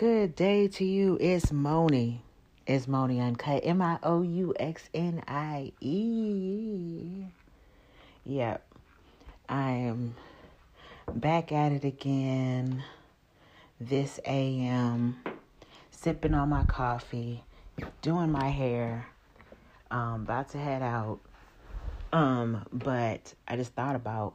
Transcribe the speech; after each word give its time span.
good 0.00 0.34
day 0.34 0.66
to 0.66 0.82
you. 0.82 1.18
It's 1.20 1.52
Moni. 1.52 2.22
It's 2.66 2.88
Moni 2.88 3.20
Uncut. 3.20 3.60
M 3.66 3.82
I 3.82 3.98
O 4.02 4.22
U 4.22 4.54
X 4.58 4.88
N 4.94 5.22
I 5.28 5.72
E. 5.82 7.26
Yep. 8.24 8.66
I 9.46 9.70
am 9.72 10.14
back 11.12 11.52
at 11.52 11.72
it 11.72 11.84
again 11.84 12.82
this 13.78 14.18
AM, 14.24 15.18
sipping 15.90 16.32
on 16.32 16.48
my 16.48 16.64
coffee, 16.64 17.44
doing 18.00 18.32
my 18.32 18.48
hair, 18.48 19.06
um, 19.90 20.22
about 20.22 20.48
to 20.52 20.58
head 20.58 20.80
out. 20.80 21.20
Um, 22.10 22.64
but 22.72 23.34
I 23.46 23.56
just 23.56 23.74
thought 23.74 23.96
about 23.96 24.32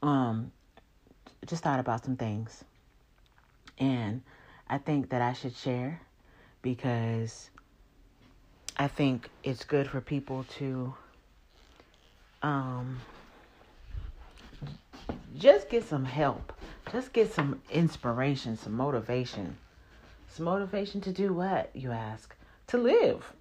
um 0.00 0.52
just 1.44 1.64
thought 1.64 1.80
about 1.80 2.04
some 2.04 2.14
things. 2.14 2.62
And 3.78 4.22
I 4.68 4.78
think 4.78 5.10
that 5.10 5.22
I 5.22 5.32
should 5.32 5.54
share 5.56 6.00
because 6.62 7.50
I 8.76 8.88
think 8.88 9.30
it's 9.42 9.64
good 9.64 9.88
for 9.88 10.00
people 10.00 10.44
to 10.58 10.94
um, 12.42 13.00
just 15.36 15.68
get 15.68 15.84
some 15.84 16.04
help, 16.04 16.52
just 16.92 17.12
get 17.12 17.32
some 17.32 17.60
inspiration, 17.70 18.56
some 18.56 18.74
motivation. 18.74 19.56
Some 20.28 20.44
motivation 20.44 21.00
to 21.02 21.12
do 21.12 21.32
what, 21.32 21.70
you 21.74 21.92
ask? 21.92 22.36
To 22.68 22.78
live. 22.78 23.32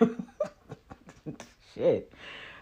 Shit. 1.74 2.12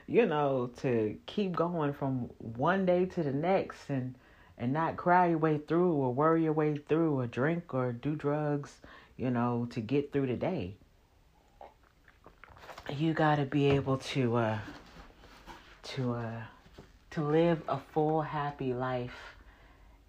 You 0.07 0.27
know, 0.27 0.71
to 0.79 1.17
keep 1.27 1.55
going 1.55 1.93
from 1.93 2.31
one 2.39 2.87
day 2.87 3.05
to 3.07 3.23
the 3.23 3.33
next 3.33 3.91
and 3.91 4.15
and 4.63 4.73
not 4.73 4.97
cry 4.97 5.27
your 5.27 5.39
way 5.39 5.59
through 5.59 5.93
or 5.93 6.15
worry 6.15 6.45
your 6.45 6.53
way 6.53 6.77
through 6.89 7.19
or 7.19 7.27
drink 7.27 7.75
or 7.75 7.91
do 7.91 8.15
drugs, 8.15 8.77
you 9.17 9.29
know, 9.29 9.67
to 9.71 9.81
get 9.81 10.13
through 10.13 10.29
the 10.29 10.37
day. 10.37 10.77
You 12.89 13.13
got 13.13 13.37
to 13.37 13.45
be 13.45 13.67
able 13.71 13.97
to 13.99 14.37
uh 14.37 14.59
to 15.83 16.13
uh 16.13 16.43
to 17.11 17.23
live 17.25 17.61
a 17.69 17.77
full 17.77 18.23
happy 18.23 18.73
life 18.73 19.35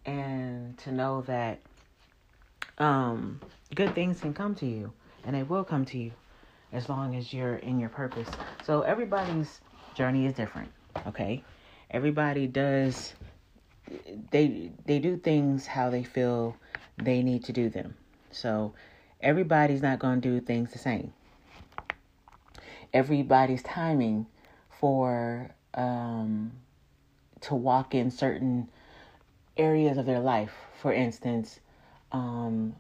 and 0.06 0.78
to 0.78 0.92
know 0.92 1.22
that 1.22 1.60
um 2.78 3.42
good 3.74 3.96
things 3.96 4.22
can 4.22 4.36
come 4.36 4.54
to 4.54 4.68
you 4.68 4.94
and 5.26 5.36
they 5.36 5.42
will 5.42 5.64
come 5.64 5.84
to 5.84 5.98
you 5.98 6.12
as 6.72 6.90
long 6.90 7.16
as 7.16 7.34
you're 7.34 7.56
in 7.56 7.80
your 7.80 7.90
purpose. 7.90 8.30
So 8.64 8.82
everybody's 8.82 9.62
journey 9.96 10.28
is 10.28 10.34
different, 10.34 10.70
okay? 11.08 11.44
Everybody 11.90 12.46
does 12.46 13.16
they 14.32 14.72
they 14.86 15.00
do 15.00 15.18
things 15.18 15.66
how 15.68 15.90
they 15.90 16.04
feel 16.04 16.56
they 16.98 17.24
need 17.24 17.44
to 17.46 17.54
do 17.54 17.70
them. 17.70 17.96
So 18.32 18.74
everybody's 19.22 19.82
not 19.82 20.00
going 20.00 20.22
to 20.22 20.30
do 20.30 20.40
things 20.40 20.72
the 20.72 20.80
same. 20.80 21.14
Everybody's 22.94 23.64
timing 23.64 24.28
for 24.80 25.56
um, 25.74 26.52
to 27.42 27.56
walk 27.56 27.96
in 27.96 28.12
certain 28.12 28.70
areas 29.58 29.98
of 29.98 30.06
their 30.06 30.20
life, 30.20 30.54
for 30.82 30.94
instance, 30.94 31.60
um, 32.12 32.76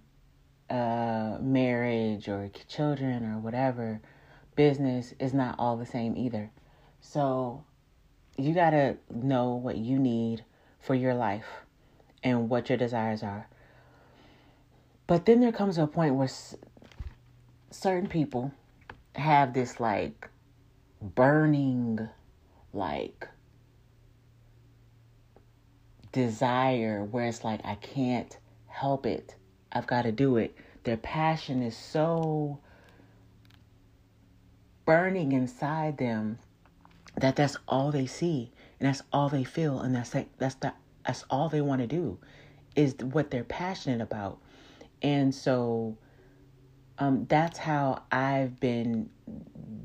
uh, 0.69 1.37
marriage 1.41 2.27
or 2.27 2.49
children 2.67 3.25
or 3.25 3.39
whatever, 3.39 4.01
business 4.55 5.13
is 5.19 5.33
not 5.33 5.55
all 5.57 5.77
the 5.77 5.85
same 5.85 6.15
either. 6.15 6.51
So 7.01 7.63
you 8.37 8.53
got 8.53 8.71
to 8.71 8.97
know 9.13 9.53
what 9.53 9.77
you 9.77 9.99
need 9.99 10.43
for 10.83 10.93
your 10.93 11.15
life 11.15 11.47
and 12.23 12.49
what 12.49 12.69
your 12.69 12.77
desires 12.77 13.23
are. 13.23 13.47
But 15.07 15.25
then 15.25 15.39
there 15.39 15.51
comes 15.51 15.77
a 15.77 15.87
point 15.87 16.15
where 16.15 16.25
s- 16.25 16.55
certain 17.71 18.07
people 18.07 18.51
have 19.15 19.53
this 19.53 19.79
like 19.79 20.29
burning, 21.01 22.09
like 22.73 23.27
desire 26.11 27.03
where 27.03 27.25
it's 27.25 27.43
like, 27.43 27.61
I 27.65 27.75
can't 27.75 28.37
help 28.67 29.05
it. 29.05 29.35
I've 29.71 29.87
got 29.87 30.03
to 30.03 30.11
do 30.11 30.37
it. 30.37 30.55
Their 30.83 30.97
passion 30.97 31.63
is 31.63 31.77
so 31.77 32.59
burning 34.85 35.31
inside 35.31 35.97
them 35.97 36.39
that 37.17 37.35
that's 37.35 37.57
all 37.67 37.91
they 37.91 38.05
see 38.05 38.51
and 38.79 38.87
that's 38.87 39.01
all 39.11 39.29
they 39.29 39.43
feel 39.43 39.79
and 39.79 39.95
that's 39.95 40.13
like, 40.13 40.27
that's 40.37 40.55
the 40.55 40.73
that's 41.05 41.23
all 41.29 41.49
they 41.49 41.61
want 41.61 41.81
to 41.81 41.87
do 41.87 42.17
is 42.75 42.95
what 42.95 43.31
they're 43.31 43.43
passionate 43.43 44.01
about. 44.01 44.39
And 45.01 45.33
so 45.33 45.97
um, 46.99 47.25
that's 47.27 47.57
how 47.57 48.03
i've 48.11 48.59
been 48.59 49.09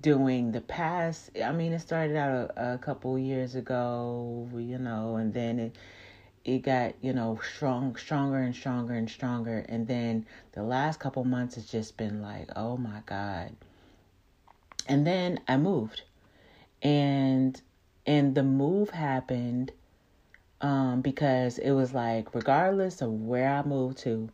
doing 0.03 0.53
the 0.53 0.61
past 0.61 1.31
i 1.43 1.51
mean 1.51 1.73
it 1.73 1.81
started 1.81 2.17
out 2.17 2.53
a, 2.55 2.75
a 2.75 2.78
couple 2.78 3.19
years 3.19 3.55
ago 3.55 4.47
you 4.55 4.77
know 4.77 5.17
and 5.17 5.33
then 5.33 5.59
it 5.59 5.77
it 6.49 6.62
got 6.62 6.95
you 7.03 7.12
know 7.12 7.39
strong 7.55 7.95
stronger 7.97 8.39
and 8.39 8.55
stronger 8.55 8.95
and 8.95 9.11
stronger. 9.11 9.65
And 9.69 9.87
then 9.87 10.27
the 10.53 10.62
last 10.62 10.99
couple 10.99 11.25
months 11.25 11.57
has 11.57 11.67
just 11.67 11.97
been 11.97 12.23
like 12.23 12.49
oh 12.57 12.77
my 12.77 13.03
god. 13.07 13.55
And 14.87 15.07
then 15.07 15.41
i 15.47 15.57
moved. 15.57 16.03
And 16.83 17.61
and 18.07 18.34
the 18.34 18.43
move 18.43 18.91
happened 18.91 19.73
um, 20.61 21.01
because 21.01 21.59
it 21.59 21.71
was 21.73 21.93
like, 21.93 22.35
regardless 22.35 23.01
of 23.01 23.11
where 23.11 23.49
I 23.49 23.63
move 23.63 23.97
to, 23.99 24.29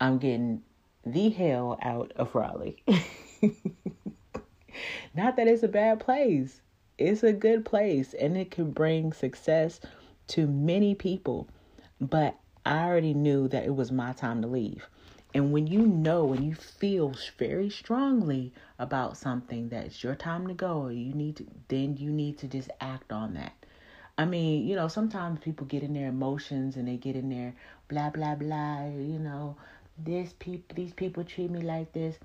I'm 0.00 0.18
getting 0.18 0.62
the 1.04 1.30
hell 1.30 1.78
out 1.82 2.12
of 2.16 2.34
Raleigh. 2.34 2.82
Not 5.14 5.36
that 5.36 5.46
it's 5.46 5.62
a 5.62 5.68
bad 5.68 6.00
place, 6.00 6.60
it's 6.98 7.22
a 7.22 7.32
good 7.32 7.64
place 7.64 8.14
and 8.14 8.36
it 8.36 8.50
can 8.50 8.70
bring 8.70 9.12
success 9.12 9.80
to 10.28 10.46
many 10.46 10.94
people. 10.94 11.48
But 12.00 12.36
I 12.66 12.86
already 12.86 13.14
knew 13.14 13.48
that 13.48 13.64
it 13.64 13.76
was 13.76 13.92
my 13.92 14.12
time 14.12 14.42
to 14.42 14.48
leave. 14.48 14.88
And 15.34 15.52
when 15.52 15.66
you 15.66 15.80
know 15.80 16.32
and 16.32 16.44
you 16.44 16.54
feel 16.54 17.14
very 17.38 17.68
strongly 17.68 18.52
about 18.78 19.16
something 19.16 19.68
that 19.70 19.86
it's 19.86 20.02
your 20.02 20.14
time 20.14 20.46
to 20.46 20.54
go, 20.54 20.88
you 20.88 21.12
need 21.12 21.36
to 21.36 21.46
then 21.68 21.96
you 21.96 22.10
need 22.10 22.38
to 22.38 22.46
just 22.46 22.70
act 22.80 23.12
on 23.12 23.34
that. 23.34 23.52
I 24.16 24.24
mean, 24.24 24.66
you 24.66 24.76
know, 24.76 24.88
sometimes 24.88 25.40
people 25.40 25.66
get 25.66 25.82
in 25.82 25.92
their 25.92 26.08
emotions 26.08 26.76
and 26.76 26.86
they 26.86 26.96
get 26.96 27.16
in 27.16 27.28
their 27.30 27.54
blah 27.88 28.10
blah 28.10 28.34
blah, 28.34 28.86
you 28.86 29.18
know, 29.18 29.56
this 29.98 30.32
people 30.38 30.74
these 30.76 30.92
people 30.92 31.24
treat 31.24 31.50
me 31.50 31.60
like 31.60 31.92
this 31.92 32.16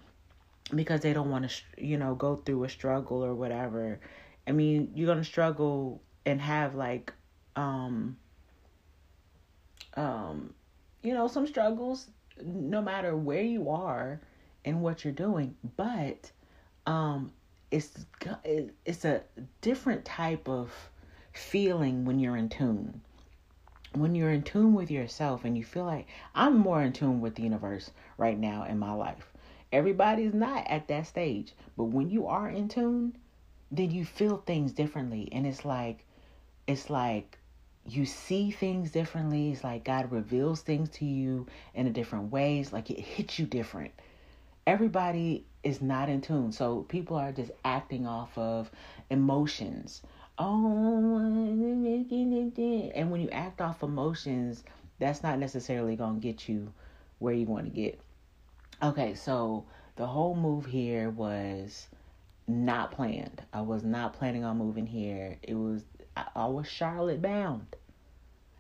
because 0.76 1.02
they 1.02 1.14
don't 1.14 1.32
want 1.32 1.50
to, 1.50 1.84
you 1.84 1.98
know, 1.98 2.14
go 2.16 2.36
through 2.36 2.64
a 2.64 2.70
struggle 2.70 3.24
or 3.24 3.34
whatever. 3.34 4.00
I 4.48 4.52
mean, 4.52 4.92
you're 4.96 5.08
going 5.08 5.18
to 5.18 5.24
struggle 5.24 6.02
and 6.26 6.40
have 6.42 6.76
like 6.76 7.12
um 7.56 8.18
um 9.96 10.54
you 11.02 11.14
know, 11.14 11.28
some 11.28 11.48
struggles 11.48 12.08
no 12.44 12.82
matter 12.82 13.16
where 13.16 13.42
you 13.42 13.70
are 13.70 14.20
and 14.66 14.82
what 14.82 15.04
you're 15.04 15.14
doing, 15.14 15.56
but 15.78 16.32
um, 16.86 17.32
it's 17.72 18.06
it's 18.86 19.06
a 19.06 19.22
different 19.62 20.06
type 20.06 20.48
of 20.48 20.72
feeling 21.40 22.06
when 22.06 22.20
you're 22.20 22.38
in 22.38 22.50
tune. 22.50 23.02
When 23.94 24.14
you're 24.14 24.32
in 24.32 24.44
tune 24.44 24.74
with 24.74 24.92
yourself 24.92 25.46
and 25.46 25.58
you 25.58 25.64
feel 25.64 25.86
like 25.86 26.08
I'm 26.36 26.58
more 26.58 26.82
in 26.82 26.94
tune 26.94 27.22
with 27.22 27.36
the 27.36 27.44
universe 27.44 27.90
right 28.18 28.38
now 28.38 28.66
in 28.66 28.78
my 28.78 28.94
life. 28.94 29.34
Everybody's 29.72 30.34
not 30.34 30.68
at 30.68 30.88
that 30.88 31.08
stage, 31.08 31.54
but 31.78 31.86
when 31.86 32.10
you 32.10 32.28
are 32.28 32.50
in 32.50 32.68
tune, 32.68 33.18
then 33.72 33.92
you 33.92 34.06
feel 34.06 34.38
things 34.38 34.72
differently 34.74 35.30
and 35.32 35.48
it's 35.48 35.64
like 35.64 36.06
it's 36.68 36.90
like 36.90 37.40
you 37.86 38.06
see 38.06 38.52
things 38.52 38.92
differently. 38.92 39.52
It's 39.52 39.64
like 39.64 39.84
God 39.84 40.12
reveals 40.12 40.62
things 40.62 40.90
to 40.90 41.06
you 41.06 41.48
in 41.74 41.88
a 41.88 41.92
different 41.92 42.32
ways. 42.32 42.72
Like 42.72 42.92
it 42.92 43.00
hits 43.00 43.40
you 43.40 43.46
different. 43.46 43.92
Everybody 44.68 45.46
is 45.64 45.82
not 45.82 46.10
in 46.10 46.22
tune. 46.22 46.52
So 46.52 46.84
people 46.84 47.18
are 47.18 47.32
just 47.32 47.52
acting 47.66 48.06
off 48.06 48.38
of 48.38 48.70
emotions. 49.10 50.02
Oh, 50.42 51.18
and 51.18 53.12
when 53.12 53.20
you 53.20 53.30
act 53.30 53.60
off 53.60 53.84
emotions, 53.84 54.64
that's 54.98 55.22
not 55.22 55.38
necessarily 55.38 55.98
going 55.98 56.16
to 56.16 56.22
get 56.22 56.48
you 56.48 56.72
where 57.20 57.34
you 57.34 57.46
want 57.46 57.66
to 57.66 57.72
get. 57.72 58.00
Okay, 58.82 59.16
so 59.16 59.66
the 59.98 60.08
whole 60.08 60.36
move 60.36 60.66
here 60.66 61.10
was 61.10 61.90
not 62.48 62.92
planned. 62.92 63.42
I 63.52 63.60
was 63.60 63.84
not 63.84 64.14
planning 64.14 64.46
on 64.46 64.58
moving 64.58 64.88
here. 64.88 65.38
It 65.44 65.56
was 65.56 65.84
I, 66.16 66.28
I 66.34 66.46
was 66.46 66.70
Charlotte 66.70 67.22
bound. 67.22 67.76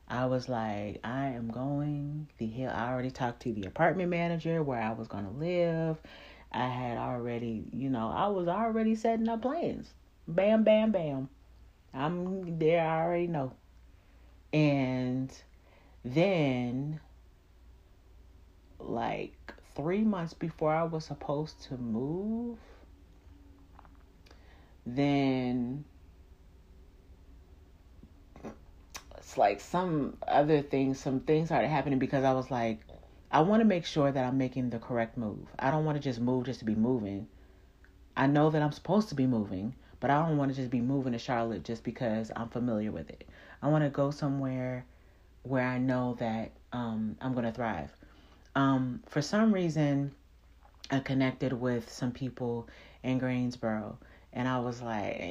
I 0.09 0.25
was 0.25 0.49
like, 0.49 0.99
I 1.05 1.27
am 1.27 1.49
going 1.49 2.27
the 2.39 2.47
hill. 2.47 2.71
I 2.73 2.91
already 2.91 3.11
talked 3.11 3.43
to 3.43 3.53
the 3.53 3.67
apartment 3.67 4.09
manager 4.09 4.61
where 4.63 4.81
I 4.81 4.91
was 4.91 5.07
going 5.07 5.25
to 5.25 5.31
live. 5.31 5.97
I 6.51 6.67
had 6.67 6.97
already, 6.97 7.63
you 7.71 7.89
know, 7.89 8.11
I 8.13 8.27
was 8.27 8.49
already 8.49 8.95
setting 8.95 9.29
up 9.29 9.43
plans. 9.43 9.93
Bam, 10.27 10.63
bam, 10.63 10.91
bam. 10.91 11.29
I'm 11.94 12.59
there, 12.59 12.86
I 12.86 13.03
already 13.03 13.27
know. 13.27 13.53
And 14.53 15.31
then 16.03 17.00
like 18.80 19.53
three 19.75 20.03
months 20.03 20.33
before 20.33 20.74
I 20.74 20.83
was 20.83 21.06
supposed 21.06 21.62
to 21.63 21.77
move, 21.77 22.57
then 24.86 25.86
it's 29.18 29.38
like 29.38 29.59
some 29.59 30.18
other 30.27 30.62
things, 30.62 31.00
some 31.00 31.19
things 31.19 31.50
started 31.50 31.68
happening 31.68 32.00
because 32.00 32.24
I 32.24 32.33
was 32.33 32.50
like, 32.50 32.80
I 33.31 33.41
want 33.41 33.62
to 33.62 33.65
make 33.65 33.86
sure 33.86 34.12
that 34.12 34.25
I'm 34.25 34.38
making 34.39 34.71
the 34.71 34.80
correct 34.80 35.18
move. 35.18 35.45
I 35.59 35.69
don't 35.69 35.86
want 35.86 35.97
to 35.97 36.03
just 36.03 36.19
move 36.19 36.45
just 36.45 36.59
to 36.59 36.65
be 36.65 36.74
moving. 36.74 37.27
I 38.18 38.25
know 38.25 38.50
that 38.50 38.62
I'm 38.62 38.71
supposed 38.71 39.09
to 39.09 39.15
be 39.15 39.27
moving, 39.27 39.75
but 40.00 40.10
I 40.10 40.25
don't 40.25 40.38
want 40.38 40.51
to 40.51 40.56
just 40.56 40.69
be 40.69 40.81
moving 40.81 41.13
to 41.13 41.19
Charlotte 41.19 41.63
just 41.63 41.84
because 41.84 42.31
I'm 42.36 42.50
familiar 42.50 42.92
with 42.92 43.10
it. 43.10 43.28
I 43.62 43.68
want 43.68 43.84
to 43.84 43.90
go 43.90 44.12
somewhere 44.12 44.86
where 45.44 45.66
I 45.66 45.78
know 45.78 46.16
that 46.19 46.51
um, 46.72 47.16
I'm 47.22 47.34
going 47.34 47.46
to 47.46 47.51
thrive. 47.51 47.92
Um, 48.56 49.01
for 49.07 49.22
some 49.22 49.54
reason, 49.54 50.12
I 50.92 51.00
connected 51.00 51.54
with 51.54 51.92
some 51.92 52.12
people 52.12 52.68
in 53.04 53.19
Greensboro, 53.19 53.98
and 54.34 54.48
I 54.48 54.60
was 54.60 54.81
like, 54.81 55.22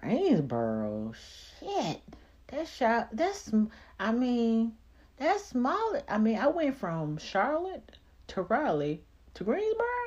Greensboro, 0.00 1.14
shit, 1.58 2.00
that's 2.48 2.70
shot. 2.70 3.08
That's 3.12 3.52
I 3.98 4.12
mean, 4.12 4.72
that's 5.18 5.44
small. 5.44 6.00
I 6.08 6.18
mean, 6.18 6.38
I 6.38 6.48
went 6.48 6.76
from 6.76 7.18
Charlotte 7.18 7.96
to 8.28 8.42
Raleigh 8.42 9.02
to 9.34 9.44
Greensboro. 9.44 9.99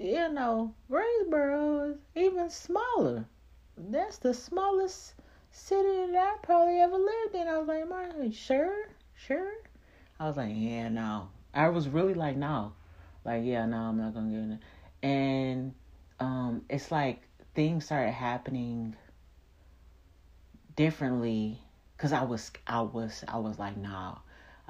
You 0.00 0.32
know, 0.32 0.72
Greensboro 0.88 1.90
is 1.90 1.96
even 2.16 2.48
smaller. 2.48 3.26
That's 3.76 4.16
the 4.16 4.32
smallest 4.32 5.12
city 5.50 6.10
that 6.12 6.16
I 6.16 6.36
probably 6.42 6.80
ever 6.80 6.96
lived 6.96 7.34
in. 7.34 7.46
I 7.46 7.58
was 7.58 7.68
like, 7.68 7.86
"My 7.86 8.30
sure, 8.30 8.88
sure." 9.14 9.52
I 10.18 10.26
was 10.26 10.38
like, 10.38 10.54
"Yeah, 10.54 10.88
no." 10.88 11.28
I 11.52 11.68
was 11.68 11.86
really 11.86 12.14
like, 12.14 12.38
"No," 12.38 12.72
like, 13.26 13.44
"Yeah, 13.44 13.66
no, 13.66 13.76
I'm 13.76 13.98
not 13.98 14.14
gonna 14.14 14.30
get 14.30 14.38
in." 14.38 14.52
It. 14.52 14.60
And 15.02 15.74
um, 16.18 16.64
it's 16.70 16.90
like 16.90 17.20
things 17.54 17.84
started 17.84 18.12
happening 18.12 18.96
differently 20.76 21.60
because 21.94 22.14
I 22.14 22.22
was, 22.22 22.50
I 22.66 22.80
was, 22.80 23.22
I 23.28 23.36
was 23.36 23.58
like, 23.58 23.76
"No." 23.76 24.18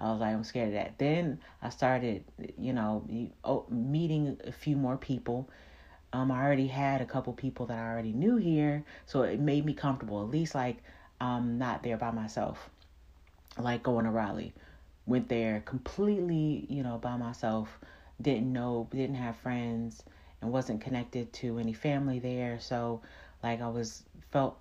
I 0.00 0.11
was 0.11 0.20
like, 0.20 0.35
I'm 0.35 0.44
scared 0.44 0.69
of 0.69 0.75
that. 0.75 0.99
Then 0.99 1.41
I 1.62 1.69
started, 1.69 2.25
you 2.58 2.73
know, 2.73 3.05
oh, 3.44 3.67
meeting 3.69 4.38
a 4.44 4.52
few 4.52 4.76
more 4.76 4.97
people 4.97 5.49
um, 6.12 6.31
I 6.32 6.43
already 6.43 6.67
had 6.67 7.00
a 7.00 7.06
couple 7.06 7.32
people 7.32 7.67
that 7.67 7.79
I 7.79 7.88
already 7.88 8.12
knew 8.12 8.37
here, 8.37 8.85
so 9.06 9.23
it 9.23 9.38
made 9.38 9.64
me 9.64 9.75
comfortable. 9.75 10.23
At 10.23 10.31
least 10.31 10.55
like 10.55 10.79
I'm 11.20 11.58
not 11.58 11.82
there 11.82 11.97
by 11.97 12.11
myself. 12.11 12.69
Like 13.58 13.82
going 13.82 14.05
to 14.05 14.11
Raleigh, 14.11 14.52
went 15.06 15.29
there 15.29 15.62
completely, 15.64 16.67
you 16.69 16.82
know, 16.82 16.99
by 16.99 17.17
myself. 17.17 17.79
Didn't 18.20 18.52
know, 18.52 18.88
didn't 18.91 19.17
have 19.17 19.37
friends, 19.37 20.02
and 20.41 20.52
wasn't 20.52 20.81
connected 20.81 21.32
to 21.35 21.58
any 21.58 21.73
family 21.73 22.19
there. 22.19 22.58
So, 22.61 23.02
like 23.43 23.61
I 23.61 23.69
was 23.69 24.02
felt 24.31 24.58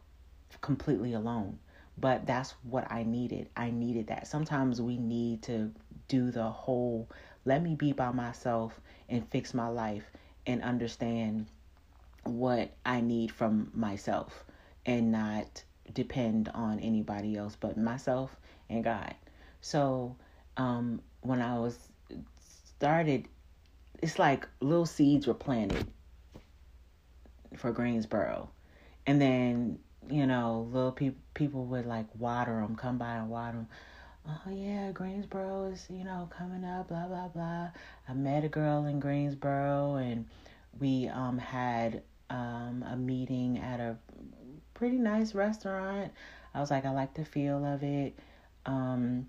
completely 0.61 1.13
alone. 1.13 1.57
But 1.99 2.25
that's 2.25 2.53
what 2.63 2.89
I 2.91 3.03
needed. 3.03 3.49
I 3.55 3.71
needed 3.71 4.07
that. 4.07 4.27
Sometimes 4.27 4.81
we 4.81 4.97
need 4.97 5.43
to 5.43 5.71
do 6.07 6.31
the 6.31 6.49
whole 6.49 7.09
let 7.45 7.63
me 7.63 7.75
be 7.75 7.93
by 7.93 8.11
myself 8.11 8.79
and 9.07 9.27
fix 9.29 9.53
my 9.53 9.67
life 9.67 10.03
and 10.45 10.61
understand 10.61 11.47
what 12.23 12.71
I 12.85 13.01
need 13.01 13.31
from 13.31 13.71
myself 13.73 14.43
and 14.85 15.11
not 15.11 15.63
depend 15.93 16.49
on 16.49 16.79
anybody 16.79 17.37
else 17.37 17.57
but 17.59 17.77
myself 17.77 18.35
and 18.69 18.83
God. 18.83 19.15
So, 19.61 20.15
um, 20.57 21.01
when 21.21 21.41
I 21.41 21.57
was 21.59 21.77
started, 22.77 23.27
it's 24.01 24.19
like 24.19 24.47
little 24.61 24.85
seeds 24.85 25.27
were 25.27 25.33
planted 25.33 25.87
for 27.57 27.71
Greensboro. 27.71 28.49
And 29.07 29.19
then, 29.21 29.79
you 30.09 30.25
know, 30.25 30.67
little 30.71 30.91
people 30.91 31.19
people 31.33 31.65
would 31.65 31.85
like 31.85 32.07
water 32.17 32.59
them, 32.61 32.75
come 32.75 32.97
by 32.97 33.15
and 33.15 33.29
water 33.29 33.57
them 33.57 33.67
oh 34.29 34.51
yeah, 34.51 34.91
Greensboro 34.91 35.65
is, 35.65 35.87
you 35.89 36.03
know, 36.03 36.29
coming 36.35 36.63
up, 36.63 36.89
blah, 36.89 37.07
blah, 37.07 37.27
blah. 37.27 37.69
I 38.07 38.13
met 38.13 38.43
a 38.43 38.49
girl 38.49 38.85
in 38.85 38.99
Greensboro 38.99 39.95
and 39.95 40.25
we 40.79 41.07
um, 41.07 41.37
had 41.37 42.03
um, 42.29 42.83
a 42.87 42.95
meeting 42.95 43.59
at 43.59 43.79
a 43.79 43.97
pretty 44.73 44.97
nice 44.97 45.33
restaurant. 45.33 46.11
I 46.53 46.59
was 46.59 46.71
like, 46.71 46.85
I 46.85 46.91
like 46.91 47.13
the 47.13 47.25
feel 47.25 47.65
of 47.65 47.83
it. 47.83 48.17
Um, 48.65 49.27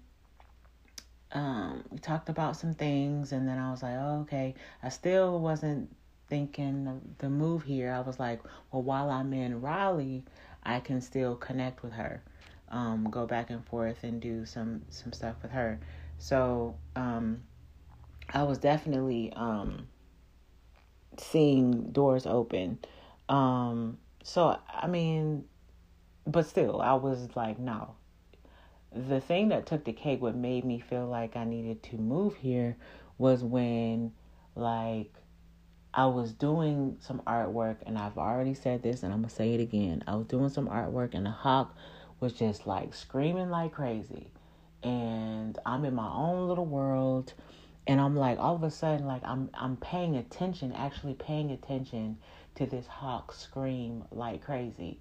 um, 1.33 1.85
we 1.91 1.99
talked 1.99 2.29
about 2.29 2.57
some 2.57 2.75
things 2.75 3.33
and 3.33 3.49
then 3.49 3.59
I 3.59 3.71
was 3.71 3.83
like, 3.83 3.95
oh, 3.97 4.21
okay. 4.23 4.55
I 4.83 4.89
still 4.89 5.41
wasn't 5.41 5.95
thinking 6.29 7.01
the 7.19 7.29
move 7.29 7.63
here. 7.63 7.93
I 7.93 8.01
was 8.01 8.19
like, 8.19 8.41
well, 8.73 8.83
while 8.83 9.11
I'm 9.11 9.33
in 9.33 9.61
Raleigh, 9.61 10.25
I 10.63 10.81
can 10.81 11.01
still 11.01 11.37
connect 11.37 11.83
with 11.83 11.93
her 11.93 12.23
um, 12.71 13.09
go 13.11 13.27
back 13.27 13.51
and 13.51 13.65
forth 13.67 14.05
and 14.05 14.21
do 14.21 14.47
some 14.47 14.83
some 14.91 15.13
stuff 15.13 15.37
with 15.43 15.51
her. 15.53 15.81
So 16.19 16.77
um, 16.97 17.43
I 18.33 18.45
was 18.45 18.59
definitely 18.59 19.33
um, 19.35 19.89
seeing 21.19 21.91
doors 21.91 22.27
open. 22.27 22.79
Um, 23.29 23.99
so 24.23 24.59
I 24.73 24.87
mean, 24.87 25.45
but 26.27 26.47
still, 26.47 26.81
I 26.81 26.95
was 26.95 27.29
like, 27.35 27.59
no. 27.59 27.95
The 28.93 29.21
thing 29.21 29.51
that 29.51 29.67
took 29.67 29.85
the 29.85 29.93
cake, 29.93 30.21
what 30.21 30.35
made 30.35 30.65
me 30.65 30.81
feel 30.81 31.07
like 31.07 31.37
I 31.37 31.45
needed 31.45 31.83
to 31.85 31.97
move 31.97 32.37
here, 32.37 32.77
was 33.19 33.43
when 33.45 34.13
like 34.57 35.13
I 35.93 36.07
was 36.07 36.33
doing 36.33 36.97
some 37.01 37.21
artwork, 37.27 37.77
and 37.87 37.99
I've 37.99 38.19
already 38.19 38.55
said 38.55 38.83
this, 38.83 39.03
and 39.03 39.13
I'm 39.13 39.21
gonna 39.21 39.31
say 39.31 39.55
it 39.55 39.61
again. 39.61 40.05
I 40.07 40.15
was 40.15 40.27
doing 40.27 40.49
some 40.49 40.69
artwork, 40.69 41.15
and 41.15 41.27
the 41.27 41.31
hawk 41.31 41.75
was 42.21 42.33
just 42.33 42.67
like 42.67 42.95
screaming 42.95 43.51
like 43.51 43.73
crazy. 43.73 44.29
And 44.83 45.59
I'm 45.67 45.85
in 45.85 45.95
my 45.95 46.09
own 46.09 46.49
little 46.49 46.67
world. 46.67 47.33
And 47.87 48.01
I'm 48.01 48.15
like, 48.15 48.39
all 48.39 48.55
of 48.55 48.63
a 48.63 48.71
sudden, 48.71 49.07
like 49.07 49.23
I'm 49.25 49.51
I'm 49.55 49.77
paying 49.77 50.17
attention, 50.17 50.73
actually 50.73 51.15
paying 51.15 51.51
attention 51.51 52.19
to 52.57 52.67
this 52.67 52.87
hawk 52.87 53.33
scream 53.33 54.05
like 54.13 54.45
crazy. 54.45 54.99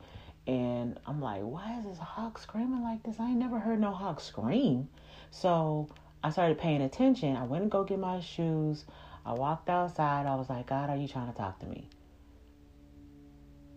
And 0.48 1.00
I'm 1.06 1.22
like, 1.22 1.42
why 1.42 1.78
is 1.78 1.86
this 1.86 2.00
hawk 2.00 2.40
screaming 2.40 2.82
like 2.82 3.04
this? 3.04 3.20
I 3.20 3.26
ain't 3.30 3.38
never 3.38 3.60
heard 3.60 3.80
no 3.80 3.92
hawk 3.92 4.20
scream. 4.20 4.90
So 5.30 5.90
I 6.24 6.32
started 6.32 6.58
paying 6.58 6.82
attention. 6.82 7.36
I 7.36 7.44
went 7.44 7.64
and 7.64 7.72
go 7.72 7.84
get 7.84 8.00
my 8.00 8.20
shoes. 8.22 8.86
I 9.26 9.34
walked 9.34 9.70
outside. 9.70 10.26
I 10.26 10.36
was 10.36 10.50
like, 10.50 10.68
God, 10.68 10.90
are 10.90 10.98
you 10.98 11.08
trying 11.08 11.32
to 11.32 11.38
talk 11.38 11.60
to 11.60 11.66
me? 11.66 11.90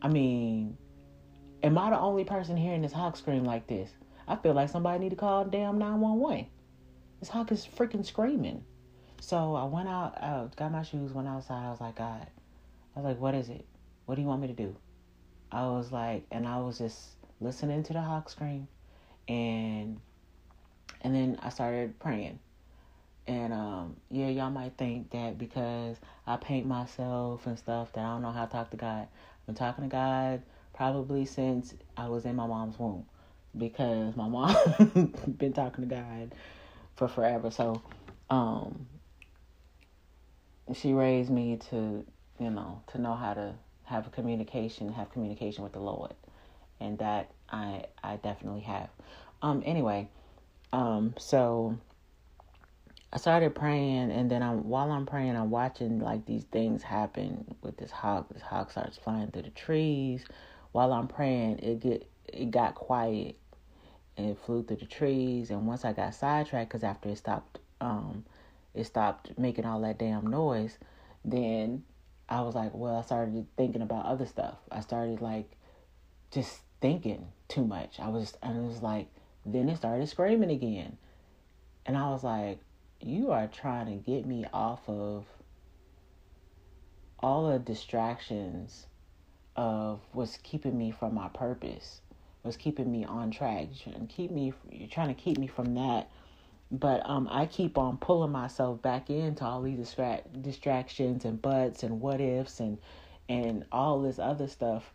I 0.01 0.09
mean, 0.09 0.77
Am 1.65 1.79
I 1.79 1.91
the 1.91 1.99
only 1.99 2.25
person 2.25 2.57
hearing 2.57 2.83
this 2.83 2.93
hawk 2.93 3.17
scream 3.17 3.45
like 3.45 3.69
this? 3.69 3.91
I 4.27 4.35
feel 4.35 4.53
like 4.53 4.69
somebody 4.69 4.99
need 4.99 5.11
to 5.11 5.17
call 5.17 5.45
damn 5.45 5.79
911. 5.79 6.47
This 7.21 7.29
hawk 7.29 7.53
is 7.53 7.65
freaking 7.65 8.05
screaming. 8.05 8.65
So 9.21 9.55
I 9.55 9.65
went 9.65 9.89
out, 9.89 10.21
I 10.21 10.49
got 10.57 10.73
my 10.73 10.83
shoes, 10.83 11.13
went 11.13 11.29
outside. 11.29 11.65
I 11.65 11.71
was 11.71 11.81
like, 11.81 11.95
God, 11.95 12.27
I 12.97 13.01
was 13.01 13.05
like, 13.05 13.21
what 13.21 13.37
is 13.37 13.49
it? 13.49 13.65
What 14.07 14.17
do 14.17 14.23
you 14.23 14.27
want 14.27 14.43
me 14.43 14.49
to 14.49 14.55
do? 14.55 14.75
I 15.53 15.67
was 15.67 15.93
like, 15.93 16.25
and 16.33 16.49
I 16.49 16.59
was 16.59 16.79
just 16.79 17.11
listening 17.41 17.85
to 17.85 17.93
the 17.93 18.01
hawk 18.01 18.29
scream, 18.29 18.67
and 19.29 20.01
and 21.03 21.15
then 21.15 21.39
I 21.43 21.51
started 21.51 22.01
praying. 22.01 22.41
And 23.33 23.55
um, 23.55 23.97
yeah, 24.11 24.29
y'all 24.29 24.51
might 24.51 24.77
think 24.77 25.11
that 25.13 25.39
because 25.39 25.97
I 26.27 26.37
paint 26.37 26.67
myself 26.67 27.47
and 27.47 27.59
stuff 27.59 27.91
that 27.95 28.01
I 28.05 28.09
don't 28.09 28.21
know 28.21 28.31
how 28.31 28.45
to 28.45 28.53
talk 28.53 28.71
to 28.73 28.77
God. 28.77 29.09
I've 29.09 29.47
been 29.47 29.55
talking 29.55 29.85
to 29.85 29.89
God 29.89 30.43
probably 30.75 31.25
since 31.25 31.73
I 31.97 32.09
was 32.09 32.27
in 32.27 32.37
my 32.37 32.47
mom's 32.47 32.79
womb 32.79 33.07
because 33.57 34.15
my 34.17 34.29
mom 34.29 34.55
been 35.39 35.55
talking 35.55 35.89
to 35.89 35.95
God 35.95 36.35
for 36.97 37.09
forever. 37.09 37.51
So, 37.51 37.81
um, 38.29 38.87
she 40.75 40.93
raised 40.93 41.31
me 41.31 41.57
to, 41.71 42.05
you 42.39 42.51
know, 42.51 42.83
to 42.89 43.01
know 43.01 43.15
how 43.15 43.33
to 43.33 43.55
have 43.85 44.07
a 44.07 44.11
communication, 44.11 44.93
have 44.93 45.11
communication 45.11 45.65
with 45.65 45.73
the 45.73 45.81
Lord, 45.81 46.13
and 46.81 46.99
that 46.99 47.31
I 47.51 47.87
I 48.05 48.17
definitely 48.17 48.61
have. 48.61 48.91
Um, 49.41 49.63
anyway, 49.65 50.11
um, 50.75 51.15
so 51.17 51.79
I 53.13 53.19
started 53.19 53.55
praying, 53.55 54.11
and 54.11 54.31
then 54.31 54.43
I'm 54.43 54.69
while 54.69 54.91
I'm 54.91 55.07
praying, 55.07 55.37
I'm 55.37 55.51
watching 55.51 56.01
like 56.01 56.25
these 56.27 56.45
things 56.45 56.83
happen 56.83 57.55
with 57.63 57.77
this 57.77 57.91
hawk. 57.91 58.29
This 58.33 58.43
hawk 58.43 58.71
starts 58.71 58.97
flying 58.97 59.31
through 59.31 59.43
the 59.43 59.51
trees 59.51 60.25
while 60.73 60.93
I'm 60.93 61.07
praying, 61.07 61.59
it 61.61 61.81
get 61.81 62.09
it 62.27 62.51
got 62.51 62.75
quiet 62.75 63.37
and 64.17 64.31
it 64.31 64.39
flew 64.39 64.63
through 64.63 64.77
the 64.77 64.87
trees. 64.87 65.51
And 65.51 65.67
once 65.67 65.85
I 65.85 65.93
got 65.93 66.15
sidetracked, 66.15 66.71
because 66.71 66.83
after 66.83 67.09
it 67.11 67.19
stopped, 67.19 67.59
um, 67.81 68.25
it 68.75 68.85
stopped 68.85 69.39
making 69.39 69.65
all 69.65 69.81
that 69.83 69.99
damn 69.99 70.27
noise. 70.27 70.79
Then 71.25 71.85
I 72.29 72.41
was 72.41 72.55
like, 72.55 72.73
well, 72.75 72.97
I 72.97 73.03
started 73.03 73.47
thinking 73.57 73.83
about 73.83 74.07
other 74.07 74.27
stuff. 74.27 74.57
I 74.71 74.81
started 74.81 75.21
like 75.21 75.51
just 76.31 76.61
thinking 76.81 77.29
too 77.49 77.67
much. 77.67 78.01
I 78.01 78.09
was, 78.09 78.37
and 78.43 78.57
it 78.57 78.67
was 78.67 78.83
like, 78.83 79.09
then 79.45 79.69
it 79.69 79.77
started 79.77 80.09
screaming 80.09 80.51
again. 80.51 80.97
And 81.85 81.97
I 81.97 82.11
was 82.11 82.25
like, 82.25 82.61
you 83.05 83.31
are 83.31 83.47
trying 83.47 83.87
to 83.87 84.11
get 84.11 84.27
me 84.27 84.45
off 84.53 84.81
of 84.89 85.25
all 87.21 87.51
the 87.51 87.59
distractions 87.59 88.87
of 89.57 90.01
what's 90.13 90.39
keeping 90.39 90.77
me 90.77 90.91
from 90.91 91.15
my 91.15 91.29
purpose, 91.29 92.01
what's 92.43 92.57
keeping 92.57 92.91
me 92.91 93.05
on 93.05 93.31
track. 93.31 93.69
To 93.85 93.91
keep 94.09 94.31
me, 94.31 94.53
you're 94.71 94.89
trying 94.89 95.15
to 95.15 95.21
keep 95.21 95.39
me 95.39 95.47
from 95.47 95.75
that. 95.75 96.11
But 96.71 97.03
um, 97.05 97.29
I 97.31 97.47
keep 97.47 97.77
on 97.77 97.99
pulling 97.99 98.33
myself 98.33 98.81
back 98.81 99.11
into 99.11 99.45
all 99.45 99.61
these 99.61 99.79
distract 99.79 100.43
distractions 100.43 101.25
and 101.27 101.41
buts 101.41 101.83
and 101.83 102.01
what 102.01 102.21
ifs 102.21 102.61
and 102.61 102.79
and 103.29 103.65
all 103.71 104.01
this 104.01 104.19
other 104.19 104.49
stuff. 104.49 104.91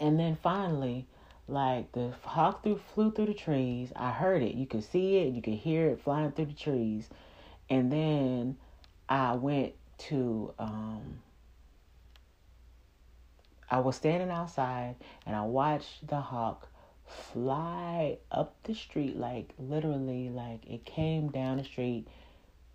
And 0.00 0.18
then 0.18 0.36
finally, 0.42 1.06
like 1.46 1.92
the 1.92 2.12
hawk 2.22 2.62
through 2.62 2.80
flew 2.94 3.10
through 3.10 3.26
the 3.26 3.34
trees. 3.34 3.92
I 3.96 4.10
heard 4.10 4.42
it. 4.42 4.54
You 4.54 4.66
could 4.66 4.84
see 4.84 5.18
it. 5.18 5.34
You 5.34 5.42
could 5.42 5.54
hear 5.54 5.88
it 5.88 6.00
flying 6.00 6.32
through 6.32 6.46
the 6.46 6.54
trees. 6.54 7.08
And 7.68 7.92
then 7.92 8.56
I 9.08 9.34
went 9.34 9.74
to 9.98 10.52
um, 10.58 11.20
I 13.70 13.78
was 13.78 13.96
standing 13.96 14.30
outside 14.30 14.96
and 15.26 15.34
I 15.34 15.42
watched 15.42 16.06
the 16.06 16.20
hawk 16.20 16.68
fly 17.06 18.18
up 18.30 18.54
the 18.64 18.74
street 18.74 19.16
like 19.16 19.52
literally 19.58 20.30
like 20.30 20.66
it 20.66 20.84
came 20.84 21.30
down 21.30 21.58
the 21.58 21.64
street 21.64 22.06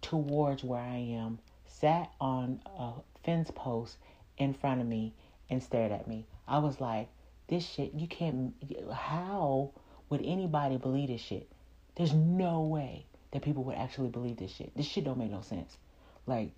towards 0.01 0.63
where 0.63 0.81
I 0.81 0.97
am, 0.97 1.39
sat 1.65 2.11
on 2.19 2.61
a 2.65 2.91
fence 3.23 3.51
post 3.53 3.97
in 4.37 4.53
front 4.53 4.81
of 4.81 4.87
me 4.87 5.13
and 5.49 5.61
stared 5.61 5.91
at 5.91 6.07
me. 6.07 6.25
I 6.47 6.59
was 6.59 6.79
like, 6.79 7.09
this 7.49 7.67
shit, 7.67 7.93
you 7.93 8.07
can't 8.07 8.53
how 8.93 9.71
would 10.09 10.21
anybody 10.23 10.77
believe 10.77 11.09
this 11.09 11.21
shit? 11.21 11.49
There's 11.95 12.13
no 12.13 12.61
way 12.61 13.05
that 13.31 13.41
people 13.41 13.63
would 13.65 13.75
actually 13.77 14.09
believe 14.09 14.37
this 14.37 14.51
shit. 14.51 14.75
This 14.75 14.85
shit 14.85 15.03
don't 15.03 15.17
make 15.17 15.31
no 15.31 15.41
sense. 15.41 15.77
Like 16.25 16.51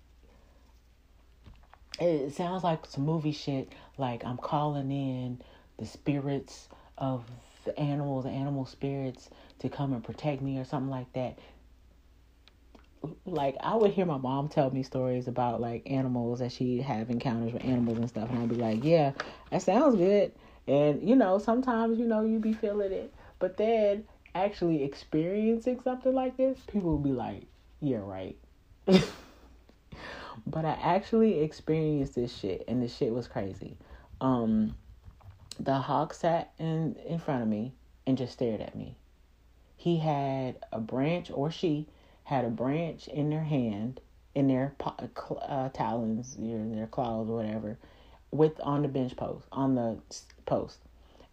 it 2.00 2.34
sounds 2.34 2.64
like 2.64 2.86
some 2.86 3.04
movie 3.04 3.32
shit 3.32 3.72
like 3.98 4.24
I'm 4.24 4.38
calling 4.38 4.90
in 4.90 5.40
the 5.78 5.86
spirits 5.86 6.68
of 6.98 7.24
the 7.64 7.78
animals, 7.78 8.24
the 8.24 8.30
animal 8.30 8.66
spirits 8.66 9.30
to 9.60 9.68
come 9.68 9.92
and 9.92 10.02
protect 10.02 10.42
me 10.42 10.58
or 10.58 10.64
something 10.64 10.90
like 10.90 11.12
that. 11.12 11.38
Like 13.26 13.56
I 13.60 13.74
would 13.74 13.90
hear 13.92 14.06
my 14.06 14.16
mom 14.16 14.48
tell 14.48 14.70
me 14.70 14.82
stories 14.82 15.26
about 15.28 15.60
like 15.60 15.82
animals 15.90 16.38
that 16.38 16.52
she 16.52 16.80
have 16.80 17.10
encounters 17.10 17.52
with 17.52 17.64
animals 17.64 17.98
and 17.98 18.08
stuff, 18.08 18.30
and 18.30 18.38
I'd 18.38 18.48
be 18.48 18.54
like, 18.54 18.84
"Yeah, 18.84 19.12
that 19.50 19.62
sounds 19.62 19.96
good." 19.96 20.32
And 20.66 21.06
you 21.06 21.16
know, 21.16 21.38
sometimes 21.38 21.98
you 21.98 22.06
know 22.06 22.24
you 22.24 22.38
be 22.38 22.52
feeling 22.52 22.92
it, 22.92 23.12
but 23.38 23.56
then 23.56 24.04
actually 24.34 24.84
experiencing 24.84 25.80
something 25.82 26.14
like 26.14 26.36
this, 26.36 26.58
people 26.66 26.90
will 26.90 26.98
be 26.98 27.12
like, 27.12 27.42
"Yeah, 27.80 28.00
right." 28.02 28.36
but 30.46 30.64
I 30.64 30.78
actually 30.82 31.40
experienced 31.40 32.14
this 32.14 32.34
shit, 32.34 32.64
and 32.68 32.82
this 32.82 32.96
shit 32.96 33.12
was 33.12 33.28
crazy. 33.28 33.76
Um, 34.20 34.74
the 35.58 35.74
hawk 35.74 36.14
sat 36.14 36.52
in 36.58 36.96
in 37.06 37.18
front 37.18 37.42
of 37.42 37.48
me 37.48 37.72
and 38.06 38.16
just 38.16 38.32
stared 38.32 38.60
at 38.60 38.74
me. 38.74 38.96
He 39.76 39.98
had 39.98 40.58
a 40.72 40.78
branch, 40.78 41.30
or 41.32 41.50
she 41.50 41.88
had 42.24 42.44
a 42.44 42.50
branch 42.50 43.08
in 43.08 43.30
their 43.30 43.42
hand, 43.42 44.00
in 44.34 44.48
their 44.48 44.74
uh, 45.48 45.68
talons, 45.70 46.36
in 46.36 46.74
their 46.76 46.86
claws, 46.86 47.28
or 47.28 47.36
whatever, 47.36 47.78
with 48.32 48.60
on 48.60 48.82
the 48.82 48.88
bench 48.88 49.14
post, 49.16 49.46
on 49.52 49.74
the 49.76 49.98
post, 50.46 50.78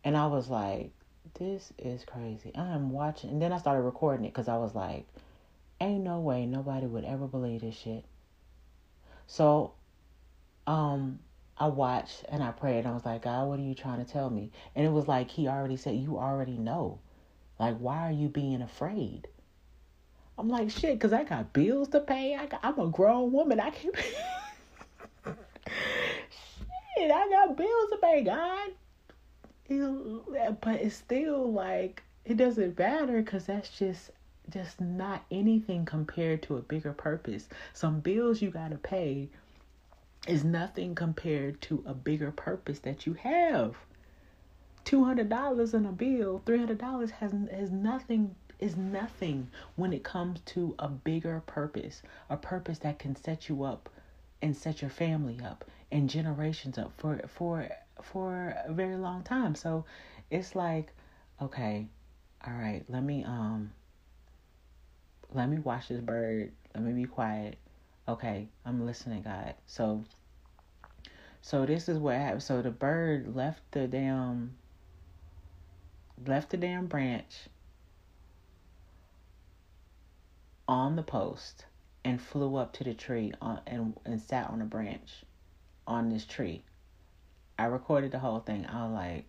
and 0.03 0.15
I 0.15 0.27
was 0.27 0.49
like, 0.49 0.91
"This 1.35 1.73
is 1.79 2.05
crazy." 2.05 2.51
I'm 2.55 2.91
watching, 2.91 3.31
and 3.31 3.41
then 3.41 3.51
I 3.51 3.57
started 3.57 3.81
recording 3.81 4.25
it 4.25 4.33
because 4.33 4.47
I 4.47 4.57
was 4.57 4.75
like, 4.75 5.07
"Ain't 5.81 6.03
no 6.03 6.19
way 6.19 6.45
nobody 6.45 6.85
would 6.85 7.05
ever 7.05 7.27
believe 7.27 7.61
this 7.61 7.75
shit." 7.75 8.05
So, 9.25 9.73
um, 10.67 11.19
I 11.59 11.67
watched 11.67 12.23
and 12.29 12.41
I 12.41 12.51
prayed. 12.51 12.79
And 12.79 12.87
I 12.87 12.91
was 12.91 13.05
like, 13.05 13.23
God, 13.23 13.47
what 13.47 13.59
are 13.59 13.63
you 13.63 13.75
trying 13.75 14.03
to 14.03 14.09
tell 14.09 14.29
me? 14.29 14.51
And 14.75 14.85
it 14.85 14.91
was 14.91 15.07
like 15.07 15.29
He 15.29 15.47
already 15.47 15.77
said, 15.77 15.95
You 15.95 16.17
already 16.17 16.57
know. 16.57 16.99
Like, 17.59 17.77
why 17.77 18.07
are 18.07 18.11
you 18.11 18.29
being 18.29 18.61
afraid? 18.61 19.27
I'm 20.37 20.47
like, 20.47 20.69
shit, 20.69 20.93
because 20.93 21.11
I 21.11 21.25
got 21.25 21.51
bills 21.51 21.89
to 21.89 21.99
pay. 21.99 22.33
I 22.33 22.45
got, 22.45 22.61
I'm 22.63 22.79
a 22.79 22.87
grown 22.87 23.33
woman. 23.33 23.59
I 23.59 23.71
can't. 23.71 23.93
shit, 26.99 27.11
I 27.11 27.29
got 27.29 27.55
bills 27.55 27.89
to 27.91 27.97
pay, 28.01 28.23
God. 28.23 28.71
But 30.61 30.81
it's 30.81 30.95
still 30.95 31.51
like, 31.51 32.03
it 32.25 32.37
doesn't 32.37 32.77
matter 32.77 33.21
because 33.21 33.45
that's 33.45 33.69
just 33.69 34.11
just 34.49 34.81
not 34.81 35.23
anything 35.29 35.85
compared 35.85 36.41
to 36.41 36.57
a 36.57 36.61
bigger 36.61 36.91
purpose. 36.91 37.47
Some 37.73 37.99
bills 37.99 38.41
you 38.41 38.49
got 38.49 38.71
to 38.71 38.77
pay 38.77 39.29
is 40.27 40.43
nothing 40.43 40.95
compared 40.95 41.61
to 41.61 41.83
a 41.85 41.93
bigger 41.93 42.31
purpose 42.31 42.79
that 42.79 43.05
you 43.05 43.13
have. 43.13 43.75
$200 44.85 45.73
in 45.75 45.85
a 45.85 45.91
bill, 45.91 46.41
$300 46.45 47.11
has 47.11 47.31
has 47.51 47.71
nothing 47.71 48.35
is 48.59 48.75
nothing 48.75 49.47
when 49.75 49.93
it 49.93 50.03
comes 50.03 50.41
to 50.41 50.75
a 50.79 50.89
bigger 50.89 51.41
purpose, 51.45 52.01
a 52.29 52.35
purpose 52.35 52.79
that 52.79 52.99
can 52.99 53.15
set 53.15 53.47
you 53.47 53.63
up 53.63 53.87
and 54.41 54.57
set 54.57 54.81
your 54.81 54.91
family 54.91 55.39
up 55.45 55.63
and 55.91 56.09
generations 56.09 56.77
up 56.77 56.91
for 56.97 57.21
for 57.27 57.69
for 58.01 58.55
a 58.65 58.71
very 58.71 58.95
long 58.97 59.23
time. 59.23 59.55
So 59.55 59.85
it's 60.29 60.55
like, 60.55 60.91
okay, 61.41 61.87
all 62.45 62.53
right, 62.53 62.83
let 62.87 63.03
me 63.03 63.23
um 63.23 63.71
let 65.33 65.49
me 65.49 65.59
watch 65.59 65.89
this 65.89 66.01
bird. 66.01 66.51
Let 66.73 66.83
me 66.83 66.93
be 66.93 67.05
quiet. 67.05 67.57
Okay, 68.07 68.47
I'm 68.65 68.85
listening, 68.85 69.21
God. 69.21 69.53
So, 69.67 70.03
so 71.41 71.65
this 71.65 71.87
is 71.87 71.99
what 71.99 72.15
happened. 72.15 72.43
So 72.43 72.61
the 72.61 72.71
bird 72.71 73.35
left 73.35 73.61
the 73.71 73.87
damn, 73.87 74.55
left 76.25 76.49
the 76.49 76.57
damn 76.57 76.87
branch 76.87 77.47
on 80.67 80.95
the 80.95 81.03
post 81.03 81.65
and 82.03 82.21
flew 82.21 82.55
up 82.55 82.73
to 82.73 82.83
the 82.83 82.93
tree 82.93 83.33
on, 83.41 83.61
and 83.67 83.95
and 84.05 84.19
sat 84.21 84.49
on 84.49 84.61
a 84.61 84.65
branch 84.65 85.23
on 85.89 86.09
this 86.09 86.23
tree. 86.23 86.63
I 87.57 87.65
recorded 87.65 88.11
the 88.11 88.19
whole 88.19 88.39
thing. 88.39 88.65
I 88.67 88.85
was 88.85 88.93
like, 88.93 89.27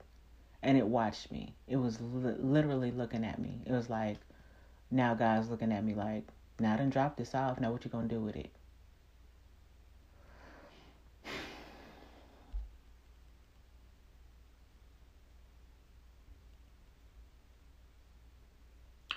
and 0.62 0.76
it 0.76 0.86
watched 0.86 1.32
me. 1.32 1.54
It 1.66 1.76
was 1.76 2.00
li- 2.00 2.36
literally 2.38 2.92
looking 2.92 3.24
at 3.24 3.40
me. 3.40 3.62
It 3.66 3.72
was 3.72 3.88
like, 3.88 4.18
now 4.90 5.14
guys 5.14 5.48
looking 5.48 5.72
at 5.72 5.84
me 5.84 5.94
like, 5.94 6.24
now 6.60 6.74
I 6.74 6.76
done 6.76 6.90
dropped 6.90 7.16
this 7.16 7.34
off. 7.34 7.58
Now 7.58 7.72
what 7.72 7.84
you 7.84 7.90
gonna 7.90 8.06
do 8.08 8.20
with 8.20 8.36
it? 8.36 8.50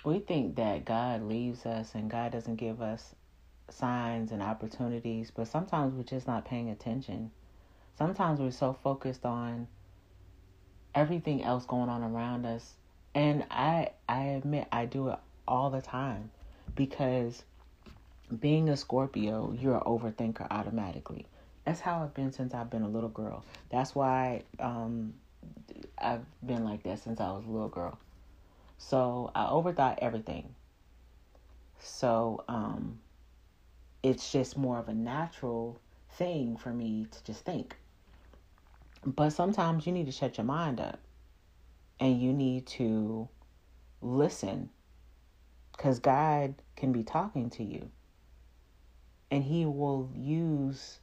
We 0.04 0.18
think 0.18 0.56
that 0.56 0.84
God 0.84 1.22
leaves 1.22 1.64
us 1.64 1.94
and 1.94 2.10
God 2.10 2.32
doesn't 2.32 2.56
give 2.56 2.82
us 2.82 3.14
signs 3.70 4.32
and 4.32 4.42
opportunities, 4.42 5.30
but 5.34 5.48
sometimes 5.48 5.94
we're 5.94 6.02
just 6.02 6.26
not 6.26 6.44
paying 6.44 6.70
attention. 6.70 7.30
Sometimes 7.96 8.40
we're 8.40 8.50
so 8.50 8.72
focused 8.72 9.24
on 9.24 9.68
everything 10.94 11.42
else 11.42 11.64
going 11.64 11.88
on 11.88 12.02
around 12.02 12.46
us. 12.46 12.74
And 13.14 13.44
I 13.50 13.90
I 14.08 14.24
admit 14.24 14.66
I 14.72 14.86
do 14.86 15.08
it 15.08 15.18
all 15.46 15.70
the 15.70 15.80
time 15.80 16.30
because 16.74 17.42
being 18.40 18.68
a 18.68 18.76
Scorpio, 18.76 19.56
you're 19.58 19.76
an 19.76 19.82
overthinker 19.82 20.46
automatically. 20.50 21.26
That's 21.64 21.80
how 21.80 22.02
I've 22.02 22.14
been 22.14 22.32
since 22.32 22.54
I've 22.54 22.70
been 22.70 22.82
a 22.82 22.88
little 22.88 23.08
girl. 23.08 23.44
That's 23.70 23.94
why 23.94 24.42
um, 24.58 25.14
I've 25.98 26.24
been 26.44 26.64
like 26.64 26.82
that 26.82 27.02
since 27.02 27.20
I 27.20 27.30
was 27.30 27.44
a 27.46 27.50
little 27.50 27.68
girl. 27.68 27.98
So 28.78 29.30
I 29.34 29.44
overthought 29.46 29.98
everything. 30.00 30.54
So 31.78 32.44
um, 32.48 32.98
it's 34.04 34.30
just 34.30 34.58
more 34.58 34.78
of 34.78 34.88
a 34.88 34.94
natural 34.94 35.80
thing 36.12 36.58
for 36.58 36.70
me 36.70 37.06
to 37.10 37.24
just 37.24 37.42
think. 37.44 37.74
But 39.04 39.30
sometimes 39.30 39.86
you 39.86 39.92
need 39.92 40.06
to 40.06 40.12
shut 40.12 40.36
your 40.36 40.44
mind 40.44 40.78
up 40.78 41.00
and 41.98 42.20
you 42.20 42.34
need 42.34 42.66
to 42.66 43.28
listen 44.02 44.68
because 45.72 45.98
God 45.98 46.54
can 46.76 46.92
be 46.92 47.02
talking 47.02 47.48
to 47.50 47.64
you. 47.64 47.90
And 49.30 49.42
He 49.42 49.64
will 49.64 50.10
use 50.14 51.00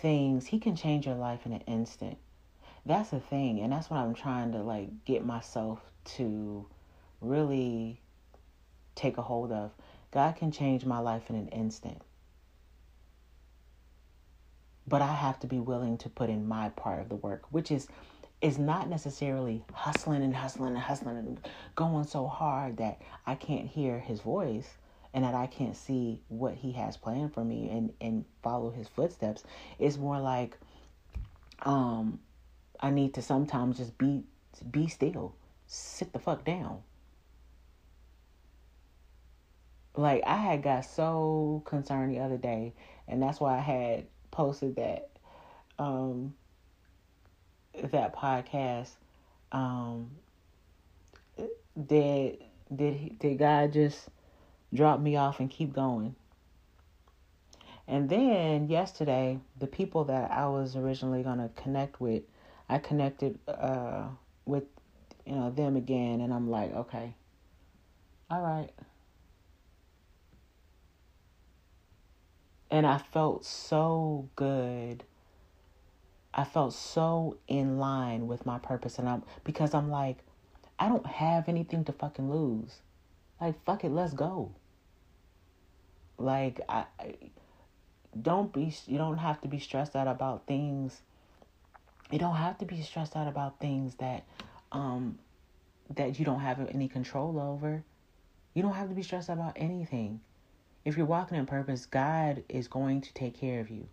things, 0.00 0.46
He 0.46 0.60
can 0.60 0.76
change 0.76 1.04
your 1.04 1.16
life 1.16 1.46
in 1.46 1.52
an 1.52 1.62
instant. 1.62 2.16
That's 2.86 3.10
the 3.10 3.18
thing. 3.18 3.58
And 3.58 3.72
that's 3.72 3.90
what 3.90 3.98
I'm 3.98 4.14
trying 4.14 4.52
to 4.52 4.58
like 4.58 5.04
get 5.04 5.26
myself 5.26 5.80
to 6.16 6.64
really 7.20 8.00
take 8.94 9.18
a 9.18 9.22
hold 9.22 9.50
of. 9.50 9.72
God 10.16 10.36
can 10.36 10.50
change 10.50 10.86
my 10.86 10.98
life 10.98 11.28
in 11.28 11.36
an 11.36 11.48
instant. 11.48 12.00
But 14.88 15.02
I 15.02 15.12
have 15.12 15.38
to 15.40 15.46
be 15.46 15.58
willing 15.58 15.98
to 15.98 16.08
put 16.08 16.30
in 16.30 16.48
my 16.48 16.70
part 16.70 17.02
of 17.02 17.10
the 17.10 17.16
work, 17.16 17.42
which 17.50 17.70
is 17.70 17.86
is 18.40 18.56
not 18.56 18.88
necessarily 18.88 19.62
hustling 19.74 20.22
and 20.22 20.34
hustling 20.34 20.70
and 20.70 20.78
hustling 20.78 21.18
and 21.18 21.48
going 21.74 22.06
so 22.06 22.26
hard 22.26 22.78
that 22.78 23.02
I 23.26 23.34
can't 23.34 23.66
hear 23.66 23.98
his 23.98 24.22
voice 24.22 24.78
and 25.12 25.22
that 25.22 25.34
I 25.34 25.48
can't 25.48 25.76
see 25.76 26.22
what 26.28 26.54
he 26.54 26.72
has 26.72 26.96
planned 26.96 27.34
for 27.34 27.44
me 27.44 27.68
and, 27.68 27.92
and 28.00 28.24
follow 28.42 28.70
his 28.70 28.88
footsteps. 28.88 29.44
It's 29.78 29.98
more 29.98 30.18
like 30.18 30.56
um 31.66 32.20
I 32.80 32.88
need 32.88 33.12
to 33.14 33.20
sometimes 33.20 33.76
just 33.76 33.98
be 33.98 34.24
be 34.70 34.88
still. 34.88 35.34
Sit 35.66 36.14
the 36.14 36.18
fuck 36.18 36.42
down. 36.42 36.80
Like 39.96 40.22
I 40.26 40.36
had 40.36 40.62
got 40.62 40.84
so 40.84 41.62
concerned 41.64 42.14
the 42.14 42.20
other 42.20 42.36
day 42.36 42.74
and 43.08 43.22
that's 43.22 43.40
why 43.40 43.56
I 43.56 43.60
had 43.60 44.06
posted 44.30 44.76
that 44.76 45.08
um 45.78 46.34
that 47.82 48.14
podcast 48.14 48.90
um 49.52 50.10
did 51.86 52.44
did 52.74 53.18
did 53.18 53.38
God 53.38 53.72
just 53.72 54.08
drop 54.74 55.00
me 55.00 55.16
off 55.16 55.40
and 55.40 55.50
keep 55.50 55.72
going. 55.72 56.14
And 57.88 58.08
then 58.08 58.68
yesterday 58.68 59.38
the 59.58 59.66
people 59.66 60.04
that 60.04 60.30
I 60.30 60.46
was 60.48 60.76
originally 60.76 61.22
going 61.22 61.38
to 61.38 61.50
connect 61.56 62.00
with 62.00 62.22
I 62.68 62.78
connected 62.78 63.38
uh 63.46 64.08
with 64.44 64.64
you 65.24 65.34
know 65.34 65.50
them 65.50 65.76
again 65.76 66.20
and 66.20 66.34
I'm 66.34 66.50
like 66.50 66.74
okay 66.74 67.14
all 68.30 68.40
right 68.40 68.70
and 72.70 72.86
I 72.86 72.98
felt 72.98 73.44
so 73.44 74.28
good 74.36 75.04
I 76.36 76.44
felt 76.44 76.74
so 76.74 77.38
in 77.48 77.78
line 77.78 78.26
with 78.26 78.44
my 78.44 78.58
purpose 78.58 78.98
and 78.98 79.08
I'm 79.08 79.22
because 79.42 79.72
I'm 79.72 79.90
like 79.90 80.18
I 80.78 80.88
don't 80.88 81.06
have 81.06 81.48
anything 81.48 81.84
to 81.84 81.92
fucking 81.92 82.30
lose. 82.30 82.80
Like 83.40 83.64
fuck 83.64 83.84
it, 83.84 83.90
let's 83.90 84.12
go. 84.12 84.52
Like 86.18 86.60
I, 86.68 86.84
I 87.00 87.14
don't 88.20 88.52
be 88.52 88.74
you 88.86 88.98
don't 88.98 89.16
have 89.16 89.40
to 89.40 89.48
be 89.48 89.58
stressed 89.58 89.96
out 89.96 90.08
about 90.08 90.46
things. 90.46 91.00
You 92.10 92.18
don't 92.18 92.36
have 92.36 92.58
to 92.58 92.66
be 92.66 92.82
stressed 92.82 93.16
out 93.16 93.28
about 93.28 93.58
things 93.58 93.94
that 93.94 94.24
um 94.72 95.18
that 95.94 96.18
you 96.18 96.26
don't 96.26 96.40
have 96.40 96.68
any 96.68 96.88
control 96.88 97.40
over. 97.40 97.82
You 98.52 98.62
don't 98.62 98.74
have 98.74 98.90
to 98.90 98.94
be 98.94 99.02
stressed 99.02 99.30
about 99.30 99.54
anything. 99.56 100.20
If 100.86 100.96
you're 100.96 101.04
walking 101.04 101.36
in 101.36 101.44
purpose, 101.44 101.84
God 101.84 102.44
is 102.48 102.66
going 102.66 103.02
to 103.02 103.12
take 103.12 103.38
care 103.38 103.60
of 103.60 103.68
you. 103.68 103.88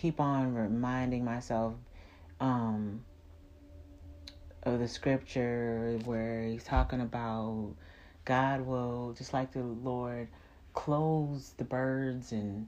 keep 0.00 0.18
on 0.18 0.54
reminding 0.54 1.22
myself 1.22 1.74
um, 2.40 3.04
of 4.62 4.78
the 4.78 4.88
scripture 4.88 5.98
where 6.06 6.44
he's 6.44 6.64
talking 6.64 7.02
about 7.02 7.74
God 8.24 8.62
will, 8.62 9.12
just 9.12 9.34
like 9.34 9.52
the 9.52 9.62
Lord, 9.62 10.28
clothes 10.72 11.52
the 11.58 11.64
birds 11.64 12.32
and 12.32 12.66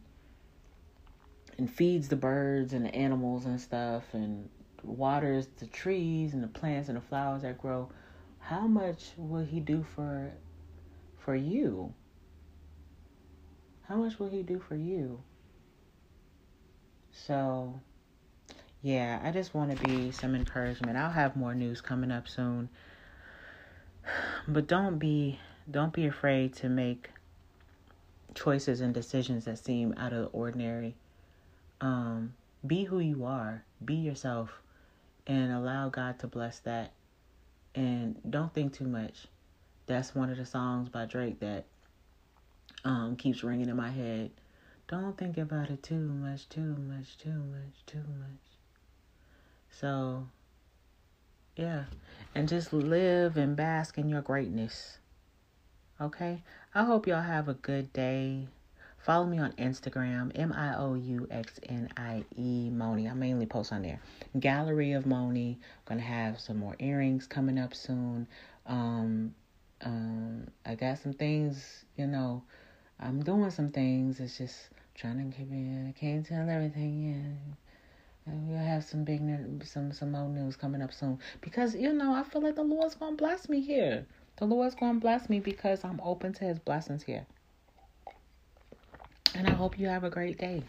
and 1.56 1.70
feeds 1.70 2.08
the 2.08 2.16
birds 2.16 2.72
and 2.74 2.84
the 2.84 2.94
animals 2.94 3.46
and 3.46 3.58
stuff 3.60 4.02
and 4.12 4.48
waters 4.82 5.48
the 5.58 5.66
trees 5.66 6.34
and 6.34 6.42
the 6.42 6.48
plants 6.48 6.88
and 6.88 6.96
the 6.96 7.02
flowers 7.02 7.42
that 7.42 7.58
grow 7.58 7.88
how 8.42 8.66
much 8.66 9.12
will 9.16 9.44
he 9.44 9.60
do 9.60 9.84
for 9.94 10.32
for 11.18 11.34
you 11.34 11.92
how 13.82 13.96
much 13.96 14.18
will 14.18 14.28
he 14.28 14.42
do 14.42 14.58
for 14.58 14.76
you 14.76 15.22
so, 17.12 17.80
yeah, 18.80 19.20
I 19.22 19.30
just 19.30 19.54
want 19.54 19.70
to 19.70 19.86
be 19.86 20.10
some 20.10 20.34
encouragement. 20.34 20.96
I'll 20.96 21.10
have 21.10 21.36
more 21.36 21.54
news 21.54 21.80
coming 21.80 22.10
up 22.10 22.28
soon. 22.28 22.68
But 24.48 24.66
don't 24.66 24.98
be 24.98 25.38
don't 25.70 25.92
be 25.92 26.06
afraid 26.06 26.54
to 26.54 26.68
make 26.68 27.10
choices 28.34 28.80
and 28.80 28.92
decisions 28.92 29.44
that 29.44 29.58
seem 29.58 29.94
out 29.96 30.12
of 30.12 30.22
the 30.22 30.26
ordinary. 30.26 30.96
Um, 31.80 32.34
be 32.66 32.82
who 32.84 32.98
you 32.98 33.24
are. 33.24 33.62
Be 33.84 33.94
yourself 33.94 34.60
and 35.28 35.52
allow 35.52 35.88
God 35.88 36.18
to 36.20 36.26
bless 36.26 36.58
that. 36.60 36.92
And 37.74 38.20
don't 38.28 38.52
think 38.52 38.74
too 38.74 38.86
much. 38.86 39.26
That's 39.86 40.14
one 40.14 40.30
of 40.30 40.36
the 40.36 40.46
songs 40.46 40.88
by 40.88 41.06
Drake 41.06 41.40
that 41.40 41.64
um, 42.84 43.16
keeps 43.16 43.42
ringing 43.42 43.68
in 43.68 43.76
my 43.76 43.90
head. 43.90 44.30
Don't 44.88 45.16
think 45.16 45.38
about 45.38 45.70
it 45.70 45.82
too 45.82 45.94
much, 45.94 46.48
too 46.48 46.76
much, 46.76 47.16
too 47.16 47.30
much, 47.30 47.86
too 47.86 47.98
much. 47.98 48.42
So, 49.70 50.26
yeah. 51.56 51.84
And 52.34 52.48
just 52.48 52.72
live 52.72 53.36
and 53.36 53.56
bask 53.56 53.98
in 53.98 54.08
your 54.08 54.22
greatness. 54.22 54.98
Okay? 56.00 56.42
I 56.74 56.84
hope 56.84 57.06
y'all 57.06 57.22
have 57.22 57.48
a 57.48 57.54
good 57.54 57.92
day. 57.92 58.48
Follow 59.02 59.24
me 59.26 59.40
on 59.40 59.50
Instagram, 59.54 60.30
M 60.36 60.52
I 60.52 60.76
O 60.76 60.94
U 60.94 61.26
X 61.28 61.58
N 61.68 61.88
I 61.96 62.24
E 62.36 62.70
Moni. 62.70 63.08
I 63.08 63.14
mainly 63.14 63.46
post 63.46 63.72
on 63.72 63.82
there. 63.82 64.00
Gallery 64.38 64.92
of 64.92 65.06
Moni. 65.06 65.58
I'm 65.60 65.96
gonna 65.96 66.00
have 66.06 66.38
some 66.38 66.58
more 66.58 66.76
earrings 66.78 67.26
coming 67.26 67.58
up 67.58 67.74
soon. 67.74 68.28
Um, 68.64 69.34
um, 69.80 70.46
I 70.64 70.76
got 70.76 70.98
some 70.98 71.14
things, 71.14 71.84
you 71.96 72.06
know. 72.06 72.44
I'm 73.00 73.24
doing 73.24 73.50
some 73.50 73.72
things. 73.72 74.20
It's 74.20 74.38
just 74.38 74.68
trying 74.94 75.18
to 75.18 75.36
keep 75.36 75.50
it. 75.50 75.88
I 75.88 75.92
can't 75.98 76.24
tell 76.24 76.48
everything 76.48 77.36
yet. 78.24 78.34
We'll 78.46 78.58
have 78.58 78.84
some 78.84 79.02
big, 79.02 79.20
some 79.64 79.92
some 79.92 80.12
more 80.12 80.28
news 80.28 80.54
coming 80.54 80.80
up 80.80 80.92
soon 80.92 81.18
because 81.40 81.74
you 81.74 81.92
know 81.92 82.14
I 82.14 82.22
feel 82.22 82.40
like 82.40 82.54
the 82.54 82.62
Lord's 82.62 82.94
gonna 82.94 83.16
bless 83.16 83.48
me 83.48 83.60
here. 83.60 84.06
The 84.36 84.44
Lord's 84.44 84.76
gonna 84.76 85.00
bless 85.00 85.28
me 85.28 85.40
because 85.40 85.82
I'm 85.82 86.00
open 86.04 86.32
to 86.34 86.44
His 86.44 86.60
blessings 86.60 87.02
here. 87.02 87.26
And 89.34 89.46
I 89.48 89.52
hope 89.52 89.78
you 89.78 89.88
have 89.88 90.04
a 90.04 90.10
great 90.10 90.38
day. 90.38 90.62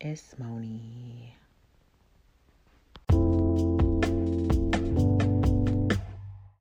It's 0.00 0.38
Moni. 0.38 1.36